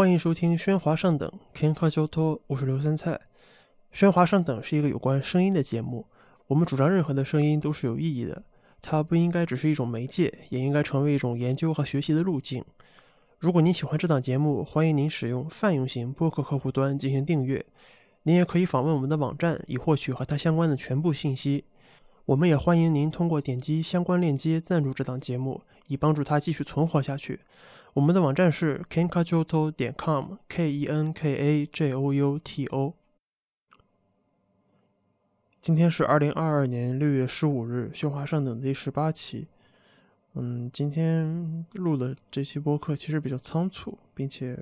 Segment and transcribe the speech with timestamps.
[0.00, 3.20] 欢迎收听喧哗上等 Kenka 交托，我是刘三菜。
[3.92, 6.06] 喧哗上等是一个有关声音的节目，
[6.46, 8.42] 我们主张任何的声音都是有意义的，
[8.80, 12.64] 它不应该只是一种媒介，也应该成为一种研究和学习的路径。
[13.40, 17.62] 如果您喜欢这档节目，欢迎您使用泛用型播客客户端进行订阅。
[18.22, 21.66] 您也可以访问我们的网站，以获取和它相关的全部信息。
[22.24, 27.40] 我们也欢迎您通过点击相关链接赞助这档节目，以帮助它继续存活下去。
[27.94, 32.94] 我们的网站是 kenkajoto 点 com，k e n k a j o u t o。
[35.60, 39.48] 今天是二零二二年六月十五日，喧哗上等第十八期。
[40.34, 44.54] 嗯，今天录的这期播客其实比较仓促，并且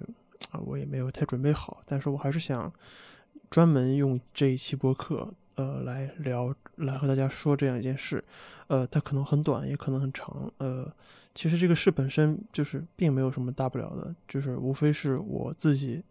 [0.51, 2.73] 啊，我也没有太准备好，但是我还是想
[3.51, 5.35] 专门用这一期播客。
[5.59, 8.23] 呃，来聊，来和大家说这样一件事，
[8.69, 10.89] 呃，它可能很短，也可能很长，呃，
[11.35, 16.05] 其实这个事本身就是并没有什么大不了的，就是无非是我自己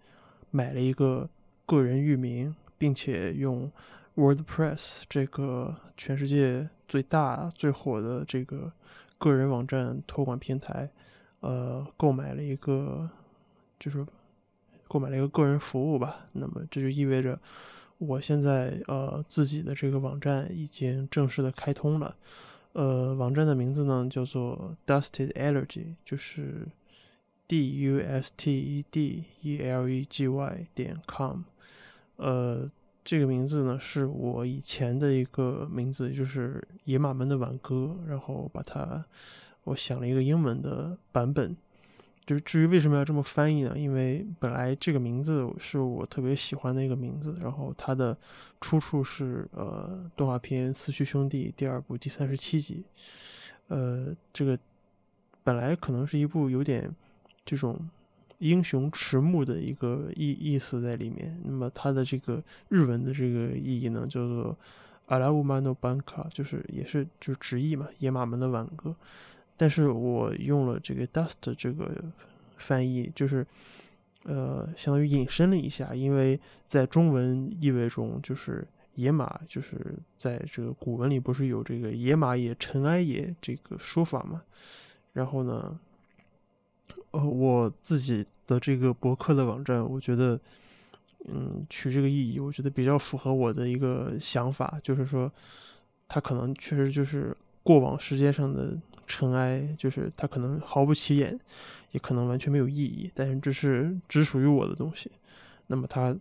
[0.52, 1.30] 买了一个
[1.66, 3.72] 个人域名，并且用
[4.16, 8.70] WordPress 这个全世界最大最火的这个
[9.17, 10.89] 个人网站托管平台，
[11.39, 13.09] 呃，购买了一个，
[13.80, 14.06] 就是
[14.89, 17.39] 购买了一个个人服务吧，那么这就意味着。
[17.98, 22.16] 我现在呃自己的这个网站已经正式的开通了，
[22.73, 26.67] 呃，网站的名字呢叫做 Dusted Elegy，就是
[27.48, 31.42] D U S T E D E L E G Y 点 com，
[32.17, 32.70] 呃，
[33.04, 39.06] 这个名字呢是我以前的一个名字，就是野马门的挽歌，然后把它，
[39.64, 41.58] 我想了一个英文的版本。
[42.28, 43.73] 就至于为什么要这么翻译呢？
[43.78, 48.16] 因为本来这个名字是我特别喜欢的一个名字，然后它的
[48.59, 52.83] 出处是呃动画片《四驱兄弟》第二部第三十七集，
[53.70, 54.59] 呃，这个
[55.42, 56.94] 本来可能是一部有点
[57.45, 57.89] 这种
[58.39, 61.42] 英雄迟暮的一个意意思在里面。
[61.45, 64.58] 那么它的这个日文的这个意义呢，叫做
[65.05, 68.94] 阿拉乌马诺班卡，就是也是就是直译嘛，野马门的挽歌。
[69.58, 71.92] 但是我用了这个 dust 这个
[72.58, 73.45] 翻译，就是
[74.23, 84.44] 呃，相当于引申了一下，因为在中文意味中，就是野马，就是在这个古文里不是有这个野马也，尘埃也这个说法嘛。
[85.14, 85.80] 然后呢，
[87.12, 90.39] 呃，我自己的这个博客的网站，我觉得，
[91.26, 95.32] 嗯，取这个意义，我觉得比较符合我的一个想法，就是说，
[96.08, 98.78] 它可能确实就是过往时间上的。
[99.08, 101.40] 尘埃就是它可能毫不起眼，
[101.92, 105.10] 也可能完全没有意义，但是这是只属于我的东西。
[105.68, 106.16] 那么它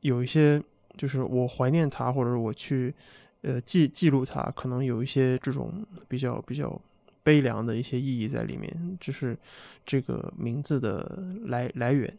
[0.00, 0.62] 有一些，
[0.96, 2.94] 就是我怀念它，或者我去
[3.40, 6.80] 呃记记录它，可能有一些这种比较比较
[7.22, 8.98] 悲凉的一些意义在里面。
[9.00, 9.36] 这是
[9.86, 12.16] 这个名字的来来源。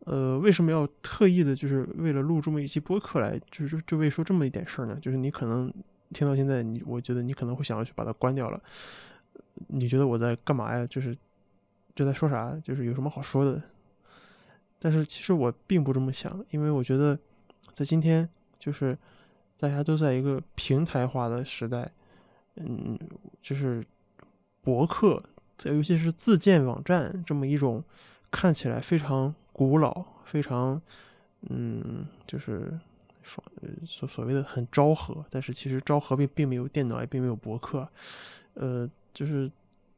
[0.00, 4.98] 呃，为什么要特意的，就是为了录这么一期播客来，就是就为说这么一点事儿呢？
[5.00, 5.72] 就是你可能。
[6.12, 8.62] 听到现在，你我觉得你可能会想要去把它关掉了。
[9.68, 10.86] 你觉得我在干嘛呀？
[10.86, 11.16] 就是
[11.94, 12.54] 就在说啥？
[12.62, 13.62] 就是有什么好说的？
[14.78, 17.18] 但是其实我并不这么想，因为我觉得
[17.72, 18.28] 在今天，
[18.58, 18.96] 就是
[19.58, 21.90] 大家都在一个平台化的时代，
[22.56, 22.98] 嗯，
[23.42, 23.84] 就是
[24.60, 25.22] 博客，
[25.64, 27.82] 尤其是自建网站这么一种
[28.30, 30.80] 看起来非常古老、非常
[31.48, 32.78] 嗯，就是。
[33.86, 37.88] 所所谓的很昭和，但是其实昭和并并没有电脑，也并没有博客，
[38.54, 39.50] 呃，就是，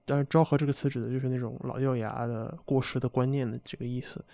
[0.05, 4.25] 但是昭和这个词指的就是那种老掉牙的过时的观念的这个意思。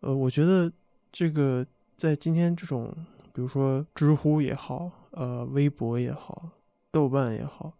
[0.00, 0.70] 呃，我觉得
[1.12, 1.66] 这个
[1.96, 2.94] 在今天这种，
[3.32, 6.50] 比如说知乎也好，呃，微博也好，
[6.90, 7.72] 豆瓣也好，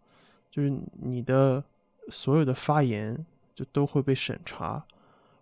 [0.49, 0.71] 就是
[1.01, 1.63] 你的
[2.09, 4.85] 所有的发言就都会被审查，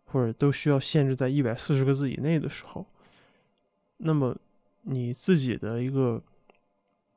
[0.06, 2.86] 或者都需要限制在一百四十个字以内的时候，
[3.98, 4.36] 那么。
[4.84, 6.24] 你自己的一个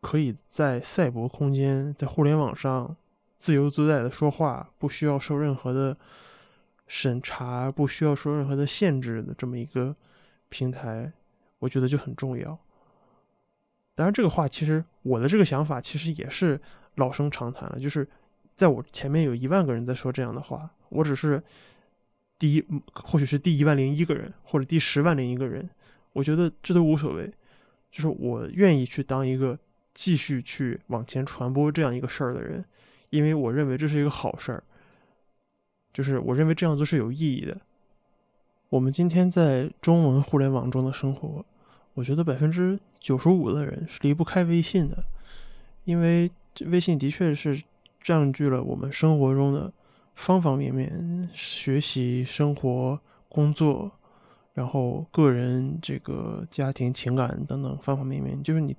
[0.00, 2.96] 可以在赛博空间、在互联网上
[3.38, 5.96] 自由自在的说话，不需要受任何的
[6.86, 9.96] 审查，不需要受任何的限制的这么一个
[10.48, 11.12] 平台，
[11.60, 12.58] 我觉得就很重要。
[13.94, 16.60] 当然，这个话其实我的这个想法其实也是
[16.96, 18.08] 老生常谈了，就是
[18.54, 21.42] 在我前面有一万个人在说这样的话，我只是
[22.38, 25.68] 第一，或许是第一万零一个人，或者第十万零一个人，
[26.12, 27.32] 我觉得这都无所谓。
[27.92, 29.56] 就是我愿意去当一个
[29.94, 32.64] 继续去往前传播这样一个事儿的人，
[33.10, 34.64] 因为我认为这是一个好事儿。
[35.92, 37.60] 就是我认为这样做是有意义的。
[38.70, 41.44] 我们今天在中文互联网中的生活，
[41.92, 45.04] 我觉得百分之九十五的人是离不开微信的，
[45.84, 46.30] 因为
[46.64, 47.62] 微信的确是
[48.02, 49.70] 占据了我们生活中的
[50.14, 52.98] 方方面面，学习、生活、
[53.28, 53.92] 工作，
[54.54, 58.76] 然后个人这个家庭情感等等方方面面，就是你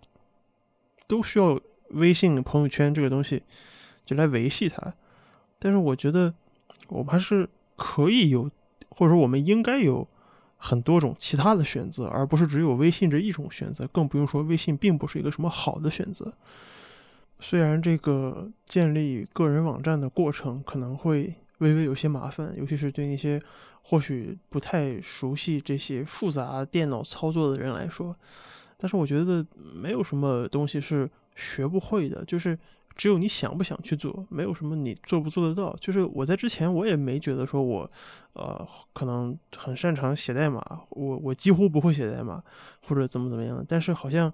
[1.07, 1.59] 都需要
[1.89, 3.41] 微信朋友圈这个东西
[4.05, 4.93] 就来维系它。
[5.59, 6.33] 但是我觉得
[6.89, 8.49] 我们还是可以有，
[8.89, 10.07] 或者说我们应该有
[10.57, 13.87] 很多种其他的选择，而不是只有微信这一种选择。
[13.87, 16.31] 更不用说微信并不是一个什么好的选择。
[17.39, 23.41] 虽然这个建立个人网站的过程可能会微微有些麻烦，尤其是对那些
[23.83, 28.15] 或许不太熟悉这些复杂电脑操作的人来说，
[28.77, 32.57] 但是我觉得没有什么东西是学不会的，就是
[32.95, 35.75] 只有你想不想去做，没有什么你做不做得到。
[35.79, 37.91] 就是我在之前我也没觉得说我，
[38.33, 42.43] 呃，可能很擅长写代码，我我几乎不会写代码
[42.87, 44.33] 或者怎么怎么样，但是好像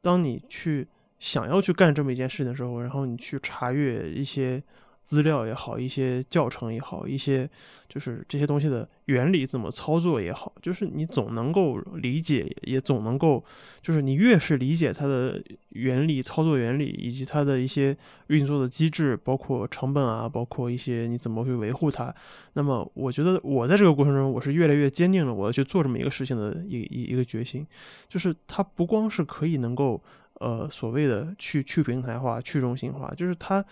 [0.00, 0.86] 当你去。
[1.20, 4.64] 想要去干这么一件事情的时候，然后你去查阅一些
[5.02, 7.48] 资料也好，一些教程也好，一些
[7.88, 13.44] 就是这些东西的原理怎么操作也好，就是你总能够理解，也总能够，
[13.82, 17.96] 就是你越是理解它的原理、操作原理以及它的一些
[18.28, 22.14] 运作的机制，包括成本啊，包括一些你怎么去维护它，
[22.52, 27.66] 那么我觉得我在这个过程中，我是越来越坚定了我要去做这么一个事情的一一一个决心，
[28.08, 30.00] 就是它不光是可以能够。
[30.40, 33.62] 呃，所谓的去去平台化、去中心化，就是它，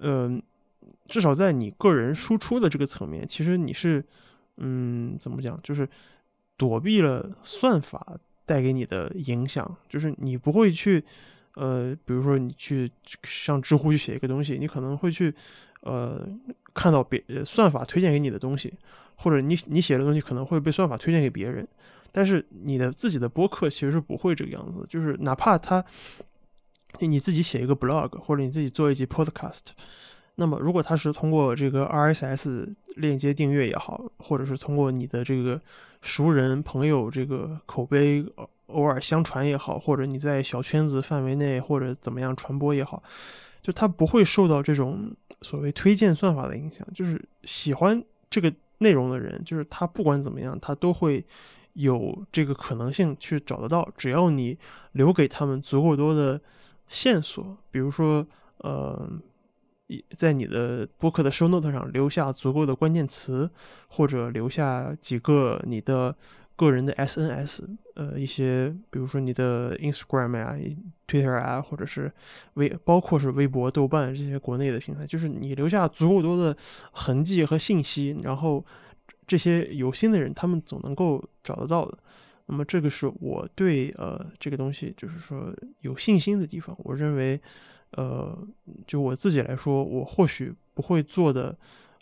[0.00, 0.42] 嗯，
[1.08, 4.04] 至少在你个人输出的这个层面，其实你是，
[4.56, 5.88] 嗯，怎么讲，就是
[6.56, 11.04] 躲避了算法带给你的影响，就是你不会去，
[11.54, 12.90] 呃，比如说你去
[13.22, 15.34] 上知乎去写一个东西，你可能会去，
[15.82, 16.26] 呃，
[16.74, 18.72] 看到别算法推荐给你的东西，
[19.16, 21.66] 或者你你写的东西可能会被算法推荐给别人。
[22.12, 25.84] 但是你的自己的播客其实是不会这个样子，就是哪怕他
[26.98, 29.60] 你自己写一个 blog 或者你自己做一集 podcast，
[30.34, 35.60] 那么如果他是通过这个 RSS 链接订阅也好，或者是通过你的这个
[36.02, 38.24] 熟人朋友这个口碑
[38.66, 43.02] 偶尔相传也好，或者你在小圈子范围内或者怎么样传播也好，
[43.62, 45.10] 就他不会受到这种
[45.42, 51.24] 所谓推荐算法的影响，就是喜欢这个内容的人，就是他不管怎么样，他都会。
[51.74, 54.58] 有这个可能性去找得到，只要你
[54.92, 56.38] 留给他们足够多的
[56.90, 58.26] 线索，比如说，
[58.58, 59.08] 呃，
[60.10, 63.48] 在你的播客的 show note 上留下足够的关键词，
[63.86, 66.16] 或者留下几个你的
[66.56, 67.60] 个人的 SNS，
[67.94, 70.56] 呃，一些比如说你的 Instagram 呀、
[71.06, 72.12] Twitter 啊，或者是
[72.54, 76.56] 微，包括是微博、豆瓣这些国内的平台，就是你留下足够多的
[76.90, 78.66] 痕迹和信息，然后。
[79.26, 81.96] 这些有心的人，他们总能够找得到的。
[82.50, 86.76] 那么，这个是我对呃这个东西，就是说有信心的地方。
[86.80, 87.40] 我认为，
[87.92, 88.36] 呃，
[88.88, 91.56] 就我自己来说，我或许不会做的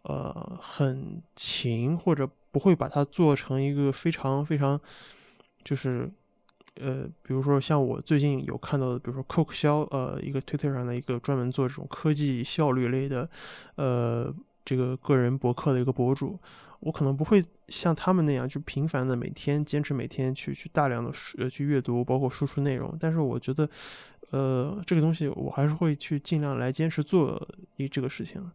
[0.05, 4.81] 呃很勤，或者不会把它做成一个非常非常，
[5.63, 6.11] 就是
[6.81, 13.29] 呃，比如说像我最近有看到的，比如说 Coke 肖，呃，一个 Twitter 上的一个专门做这种科技效率类的，
[13.75, 14.35] 呃，
[14.65, 16.41] 这个个人博客的一个博主。
[16.81, 22.97] 我可能不会像他们那样，就频繁的每天坚持每天去去大量的呃去阅读，包括输出内容。
[23.01, 23.69] 但是我觉得，
[24.31, 28.49] 呃，这个东西我还是会去尽量来坚持做一这个事情，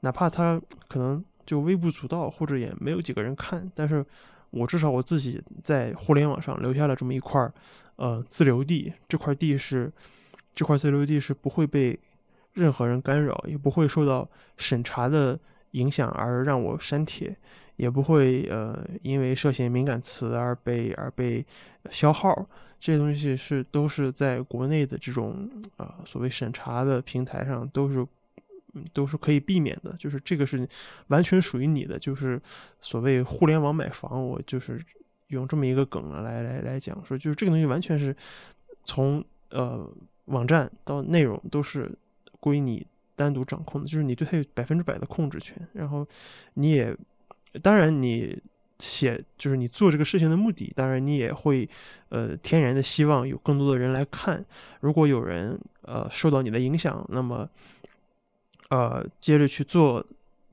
[0.00, 3.70] 哪怕它可能就微不足道，或者也没有几个人看。
[3.74, 4.04] 但是
[4.50, 7.52] 我至少我自己在互联网上留下了这么一块儿
[7.96, 9.90] 呃自留地，这块地是
[10.54, 11.98] 这块自留地是不会被
[12.52, 15.38] 任何人干扰，也不会受到审查的
[15.70, 17.34] 影响而让我删帖。
[17.80, 21.42] 也不会呃，因为涉嫌敏感词而被而被
[21.90, 22.46] 消耗，
[22.78, 28.06] 这些东西是都是在国内的这种呃所谓审查的平台上都是
[28.92, 30.68] 都是可以避免的，就是这个是
[31.06, 32.38] 完全属于你的，就是
[32.82, 34.78] 所谓互联网买房，我就是
[35.28, 38.14] 用这么一个梗来来来讲说，就是这个东西完全是
[38.84, 39.90] 从呃
[40.26, 41.90] 网站到内容都是
[42.40, 46.06] 归你单独掌控的，就是你对它有百分之百的控制权，然后
[46.52, 46.94] 你也。
[47.62, 48.40] 当然，你
[48.78, 50.72] 写就是你做这个事情的目的。
[50.74, 51.68] 当然，你也会
[52.08, 54.44] 呃天然的希望有更多的人来看。
[54.80, 57.48] 如果有人呃受到你的影响，那么
[58.70, 60.04] 呃接着去做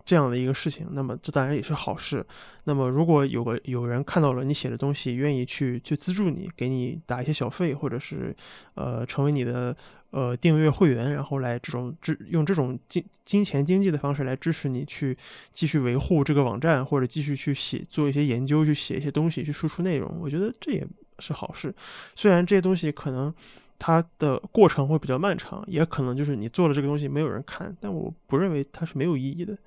[0.07, 2.25] 这样的一个事情，那么这当然也是好事。
[2.63, 8.35] 那么如果有个有人看到了你写的东西，愿意去去资助你，给你打一些小费，或者是
[8.75, 9.75] 呃成为你的。
[10.11, 15.15] 呃，订阅会员，然后来这种支用这种金金钱经济的方式来支持你去
[15.51, 20.09] 继续维护这个网站，或者继续去写做一些研究，去写一些东西，去输出内容。
[20.21, 20.87] 我觉得这也
[21.19, 21.75] 是好事。
[22.15, 23.31] 虽然这些东西可能
[23.77, 29.57] 它的过程会比较漫长，也可能就是你做了这个东西没有人看，但我不认为它是没有意义的。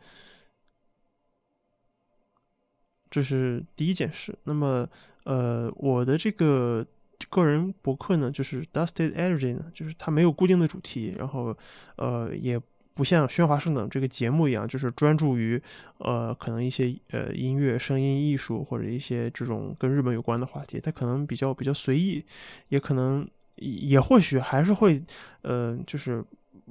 [3.10, 4.32] 这是第一件事。
[4.44, 4.88] 那么，
[5.24, 6.86] 呃，我的这个
[7.28, 11.56] 个人博客呢，就是 Dusted Energy 呢，就是它没有固定的主题，然后，
[11.96, 12.60] 呃，也
[12.94, 15.60] 不像喧哗圣等这个节目一样，就是专注于，
[15.98, 22.24] 呃，可能一些呃音乐、声音艺术或者一些这种跟日本有关的话题，它可能比较比较随意，
[22.68, 25.02] 也可能也或许还是会，
[25.42, 26.24] 呃，就是。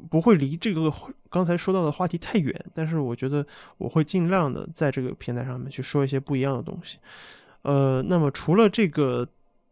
[0.09, 0.91] 不会离这个
[1.29, 3.45] 刚才说到的话题太远，但是我觉得
[3.77, 6.97] 我会尽量的在这个平台上面去说一些不一样的东西。
[7.63, 9.27] 呃，那么除了这个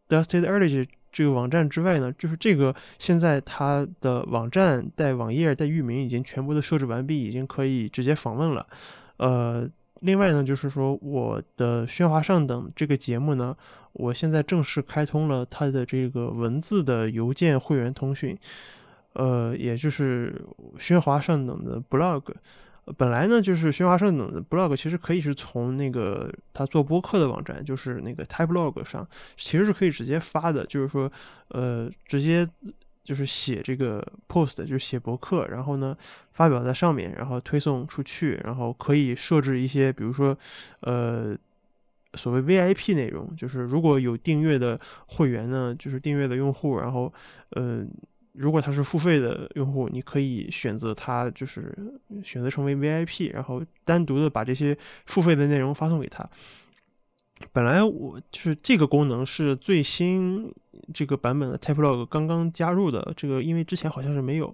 [0.09, 8.67] Dusted Early 这个网站之外呢，就是这个现在它的网站带网页带域名已经全部的设置完毕，已经可以直接访问了。
[9.17, 9.67] 呃，
[10.01, 13.55] 另外呢，就是说我的喧哗上等这个节目呢，
[13.93, 18.37] 我现在正式开通了它的这个文字的邮件会员通讯。
[19.17, 20.39] 呃，也就是
[20.77, 22.21] 喧哗上等的 blog，
[22.97, 29.03] 本来呢就是喧哗上等的 blog，其实可以是从那个他做播客的网站，就是那个 typeblog 上，
[29.35, 31.11] 其实是可以直接发的，就是说，
[31.47, 32.47] 呃，直接
[33.03, 35.97] 就是写这个 post，就是写博客，然后呢
[36.33, 40.37] 发表在上面，然后推送出去，然后可以设置一些，比如说，
[40.81, 41.35] 呃，
[42.13, 47.11] 所谓 VIP 内容，就是如果有订阅的会员呢，就是订阅的用户，然后，
[47.55, 47.89] 嗯。
[48.37, 51.75] 如果他是付费的用户，你可以选择他，就是
[52.23, 54.77] 选择成为 VIP，然后单独的把这些
[55.07, 56.23] 付费的内容发送给他。
[57.51, 60.51] 本来我就是这个功能是最新
[60.91, 64.53] 这个版本的 Typelog 刚刚加入的，这个因为之前好像是没有，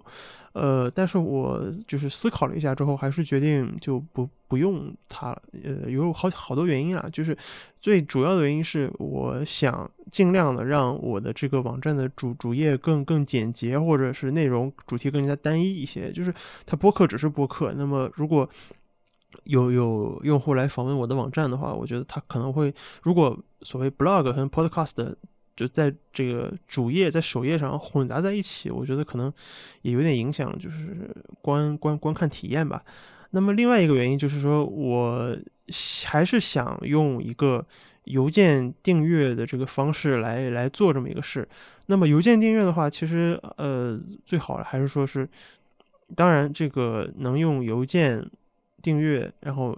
[0.52, 5.42] 呃，但是我就是思考了一下之后，还是决定就不不用它了。
[5.62, 7.34] 呃，有好好多原因啊，就是
[7.80, 16.12] 最主要的原因是我想尽量的让我的这个网站的主主页更更简洁，或者是内容主题更加单一一些。
[16.12, 16.32] 就是
[16.64, 18.48] 它播客只是播客，那么如果
[19.46, 25.12] 有有用户来访问我的网站的话，我觉得他可能会，如果所谓 blog 和 podcast
[25.56, 29.32] 就在这个主页在首页上混杂在一起，我觉得可能
[29.82, 31.10] 也有点影响，就是
[31.42, 32.84] 观观观看体验吧。
[33.30, 35.36] 那么另外一个原因就是说，我
[36.06, 37.66] 还是想用一个
[38.04, 41.48] 邮件订阅的这个方式来来做这么一个事。
[41.86, 45.28] 那么邮件订阅的话，其实呃最好还是说是，
[46.14, 48.24] 当然这个能用邮件。
[48.82, 49.74] 订阅，然后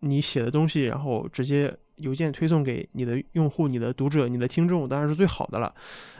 [0.00, 5.72] 你写的东西，然后直接邮件推送给你的用户、你的读者、你的听众，当然是最好的了。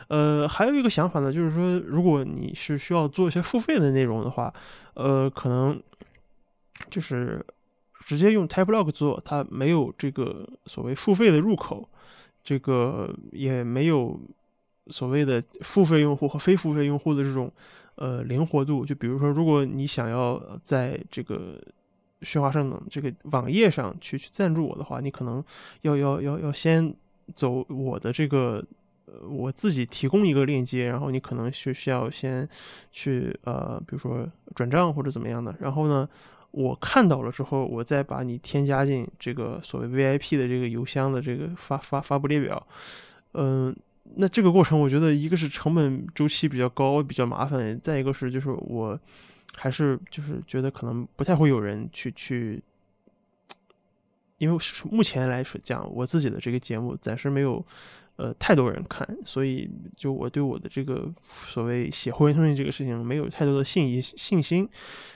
[0.07, 4.53] 呃，还有一个想法呢，就是说，如果你是需要做一些付费的内容的话，
[4.93, 5.77] 呃，可能
[6.89, 7.45] 就是
[8.11, 11.87] 直接用 Typelog 做，它没有这个所谓付费的入口，
[12.43, 14.19] 这个也没有
[14.87, 17.49] 所谓的付费用户和非付费用户的这种
[17.95, 18.85] 呃灵活度。
[18.85, 21.57] 就比如说，如果你想要在这个
[22.21, 25.41] 喧哗上等这个网页上去去赞助我的话，你可能
[25.83, 26.93] 要要要要先
[27.33, 28.61] 走我的这个
[29.05, 32.45] 呃我自己提供一个链接，然后你可能需需要先
[32.91, 36.09] 去呃比如说转账或者怎么样的，然后呢
[36.51, 42.67] 我看到了之后，我再把你添加进这个所谓 VIP 的这个邮箱的这个发发发布列表，
[43.33, 43.75] 嗯，
[44.15, 48.99] 那这个过程我觉得一个是成本周期比较高，比较麻烦，再一个是就是我。
[49.57, 52.63] 还是就是觉得可能不太会有人去去，
[54.37, 54.57] 因为
[54.89, 57.63] 目前来说讲，我自己的这个节目暂时没有
[58.21, 61.11] 呃太多人看，所以就我对我的这个
[61.47, 64.69] 所谓写会员通讯这个事情没有太多的信信心，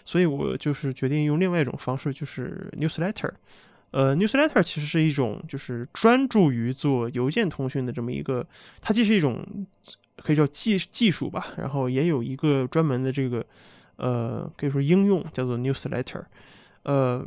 [0.03, 3.31] 所以我就是决定用另外一种方式，就是 newsletter。
[3.91, 8.45] 呃，newsletter 其实是一种就是专注于做邮件通讯的这么一个，
[8.81, 9.45] 它既是一种
[10.17, 13.45] 可以叫技技术吧，然后也有一个专门的这个。
[13.97, 16.21] 呃，可以说应用叫做 newsletter，
[16.83, 17.25] 呃，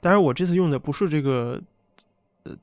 [0.00, 1.60] 当然我这次用的不是这个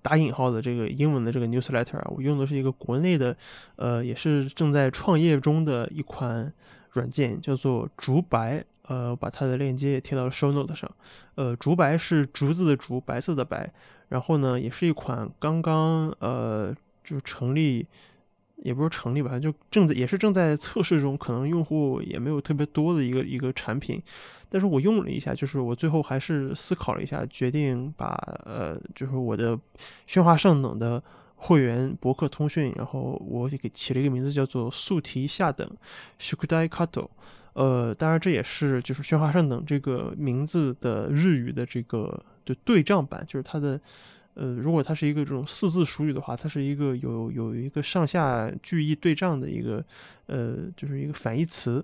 [0.01, 3.36] 打引号的这个英文的这个 newsletter 啊，我用的是一个国内的，
[3.75, 6.51] 呃，也是正在创业中的一款
[6.91, 10.89] 软件，叫做竹白，呃，把它的链接也贴到了 show note 上，
[11.36, 13.71] 呃，竹白是竹子的竹，白色的白，
[14.09, 17.88] 然后呢，也是一款刚刚呃就成立。
[18.62, 24.03] 也不是成立吧，就正在也是正在测试中，可能用户也没有特别多的一个一个产品，
[24.50, 28.08] 但是我用了一下，就是我最后还是思考了一下，决定把
[28.46, 29.58] 呃，就是我的
[30.08, 31.01] 喧哗上等的
[31.36, 35.70] 会员博客通讯，然后我也给起了一个名字叫做速提下等
[36.20, 37.08] Shukudai Kato，
[37.53, 43.79] 呃，当然这也是就是喧哗上等这个名字的日语的这个就对仗版，就是它的。
[44.36, 49.84] 呃，如果它是一个这种四字熟语的话，它是一个有有一个上下句意对仗的一个，
[50.27, 51.84] 呃，就是一个反义词。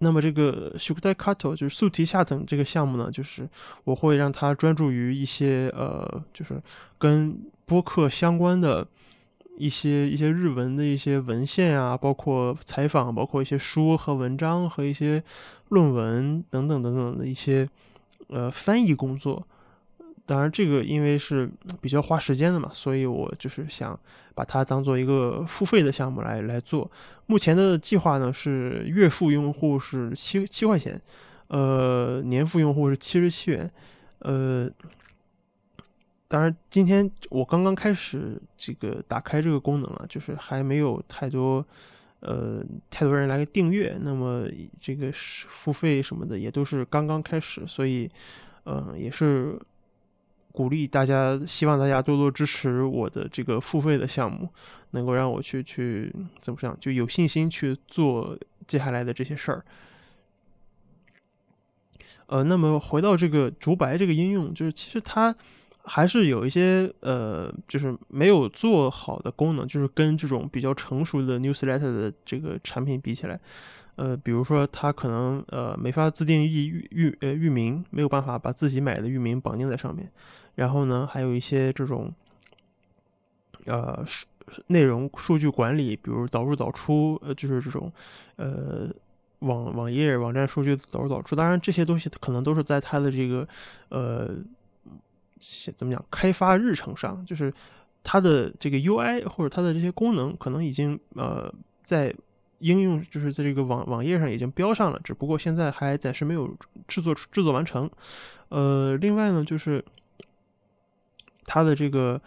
[0.00, 3.48] 那么这个 Shukai Kato 就是素提下等这个项目呢，就是
[3.84, 6.62] 我会让他专注于一些呃，就是
[6.98, 8.86] 跟播客相关的
[9.56, 15.22] 一些一些日文的一些文献啊，包括采访，包括一些书和文章和一些
[15.70, 17.68] 论文等等等等的一些
[18.28, 19.46] 呃翻译工作。
[20.28, 23.98] 当然，这个因为是比较花时间的嘛，所以我就是想
[24.34, 26.90] 把它当做一个付费的项目来来做。
[27.24, 31.00] 目前的计划呢是月付用户是七七块钱，
[31.46, 33.70] 呃，年付用户是七十七元。
[34.18, 34.70] 呃，
[36.28, 41.66] 当然，今天我刚刚开始这个打开这个功能啊，就是还没有太多
[42.20, 44.44] 呃太多人来订阅，那么
[44.78, 48.10] 这个是付费什么的也都是刚刚开始，所以
[48.66, 49.58] 嗯，也是。
[50.52, 54.48] 鼓励大家，希望大家多多支持我的这个付费的项目，
[54.90, 58.36] 能够让我去去怎么讲，就有信心去做
[58.66, 59.64] 接下来的这些事儿。
[62.26, 65.34] 呃，那么回到这个竹白这个应用，就是其实它
[65.84, 73.40] 还是有一些呃，就是没有做好的功能，就是跟这种比较成熟的 newsletter 的这个产品比起来。
[73.98, 80.08] 呃，比如说它可能呃没法自定义域域呃域名，没有办法把自己买的域名绑定在上面。
[80.54, 82.14] 然后呢，还有一些这种
[83.66, 84.24] 呃数
[84.68, 87.92] 内容数据管理，比如导入导出，呃就是这种
[88.36, 88.88] 呃
[89.40, 91.34] 网网页网站数据导入导出。
[91.34, 93.48] 当然这些东西可能都是在它的这个
[93.88, 94.30] 呃
[95.74, 97.52] 怎么讲开发日程上，就是
[98.04, 101.52] 它的这个 UI 或者它的这些功能可能已经呃
[101.82, 102.14] 在。
[102.58, 107.88] 应用就是在这个网网页上已经标上了，只不过现在还暂时没有制作制作完成。
[108.48, 109.84] 呃，另外呢，就是
[111.44, 112.20] 它的这个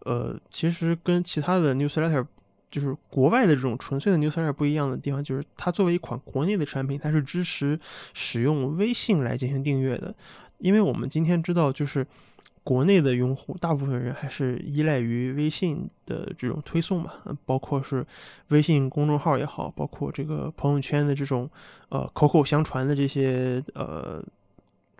[0.00, 2.26] 呃，其实跟其他的 newsletter，
[2.70, 7.78] 就是国外的这种纯粹的 newsletter 不一样的地方，就是它作为一款国内的产品，它是支持
[8.14, 10.14] 使用微信来进行订阅的。
[10.58, 12.06] 因为我们今天知道，就是。
[12.66, 17.12] 国内的用户大部分人还是依赖于微信的这种推送嘛，
[17.44, 18.04] 包括是
[18.48, 21.48] 微信公众号也好，包括这个朋友圈的这种
[21.90, 24.20] 呃口口相传的这些呃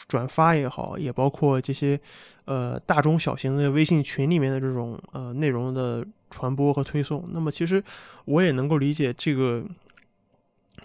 [0.07, 1.99] 转发也好，也包括这些
[2.45, 7.29] 呃大中小型的微信群里面的这种呃内容的传播和推送。
[7.33, 7.83] 那么其实
[8.27, 9.65] 我也能够理解这个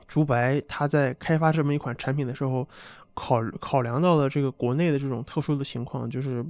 [0.08, 2.68] 竹白他在开发这么一款产品的时候。
[3.14, 6.44] 考考量到了这个国内的这种特殊的情况，就是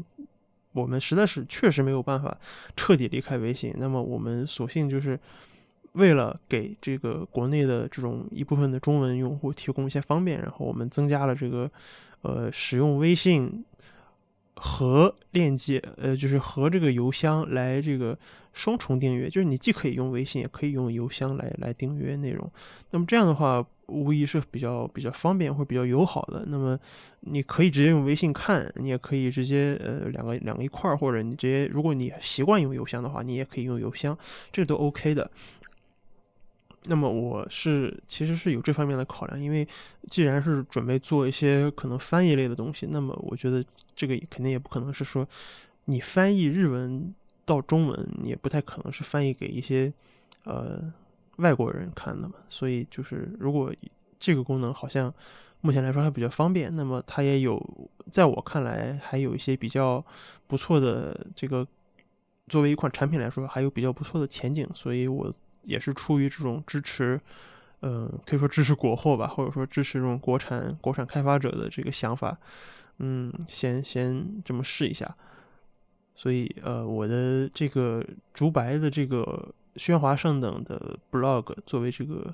[0.73, 2.37] 我们实在是确实没有办法
[2.75, 3.73] 彻底离开微信。
[3.77, 5.19] 那么我们索性就是
[5.93, 11.69] 为了给这个国内的这种一部分的中文用户提供一些方便，然后我们增加了这个
[12.21, 13.63] 呃使用微信。
[14.63, 18.15] 和链接，呃，就是和这个邮箱来这个
[18.53, 22.47] 双重订阅，就是你既可以用微信，也可以用邮箱来来订阅内容。
[22.91, 26.45] 那么这样的话，无疑是比较比较方便或比较友好的。
[26.47, 26.79] 那么
[27.21, 34.17] 你可以直接用微信看，你也可以直接呃两个两个一块儿，或者你直接如果你习惯用邮箱的话，你也可以用邮箱，
[34.51, 35.29] 这个都 OK 的。
[36.85, 39.67] 那么我是其实是有这方面的考量，因为
[40.09, 43.63] 既然是准备做一些可能翻译类的东西，那么我觉得
[43.95, 45.27] 这个肯定也不可能是说
[45.85, 47.13] 你翻译日文
[47.45, 49.93] 到中文，也不太可能是翻译给一些
[50.45, 50.91] 呃
[51.37, 52.35] 外国人看的嘛。
[52.49, 53.73] 所以就是如果
[54.19, 55.13] 这个功能好像
[55.61, 57.61] 目前来说还比较方便，那么它也有
[58.09, 60.03] 在我看来还有一些比较
[60.47, 61.67] 不错的这个
[62.47, 65.33] 作为一款产品来说还有比较不错的前景，所以我。
[65.63, 67.21] 也是出于这种支持，
[67.81, 72.35] 嗯，可以说支持国货吧，或者说支持这种国产国产开发者的这个想法，
[72.97, 75.15] 嗯，先先这么试一下。
[76.15, 82.33] 所以，呃，我的这个竹白的这个喧哗上等的 blog 作为这个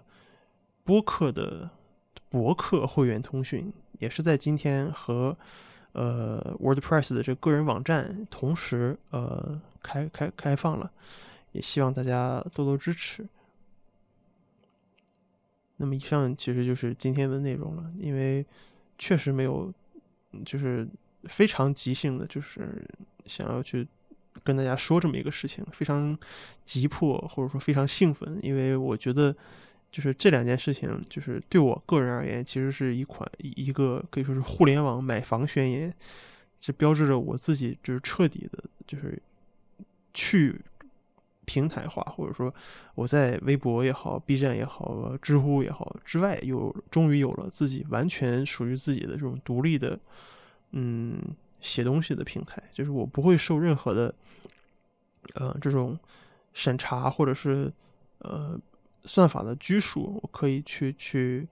[0.84, 1.70] 播客的
[2.30, 5.38] 博客会员通讯，也是在今天和
[5.94, 10.92] 呃 WordPress 的这个个人网站同时呃开开开放了。
[11.54, 13.28] 也希望大家多多支持。
[15.78, 18.46] 那么以上其实就是今天的内容了，因为
[19.00, 19.74] 确实没有，
[20.46, 20.88] 就是
[21.24, 22.88] 非常即兴的，就是
[23.26, 23.88] 想要去
[24.48, 26.18] 跟大家说这么一个事情，非常
[26.64, 29.36] 急迫或者说非常兴奋，因为我觉得
[29.92, 35.94] 就是这两件事情，就是对我个人而言，其实是一款一个可以说是互联网买房宣言，
[36.60, 39.22] 这标志着我自己就是彻底的，就是
[40.14, 40.56] 去。
[41.50, 42.54] 平台化，或者说
[42.94, 49.98] 我在微博也好、B 站也好、知乎也好之外，有终于有了自己完全属于自己的这种独立的，
[50.72, 51.18] 嗯，
[51.60, 52.62] 写东西的平台。
[52.72, 54.14] 就是我不会受任何的，
[55.36, 55.98] 呃，这种
[56.54, 57.72] 审查或者是
[58.20, 58.60] 呃
[59.06, 61.48] 算法的拘束，我可以去去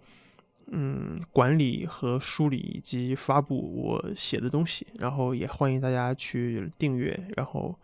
[0.67, 7.75] 嗯管理和梳理以及发布我写的东西，然后也欢迎大家去订阅，然后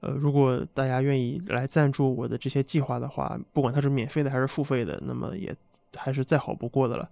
[0.00, 5.54] 呃如果大家愿意来赞助我的这些计划的话，不管它是免费的还是付费的，那么也
[5.96, 7.10] 还是再好不过的了。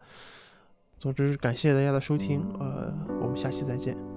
[0.99, 4.16] 总之，感谢大家的收听，呃，我们下期再见。